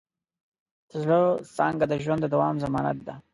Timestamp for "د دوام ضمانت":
2.23-2.97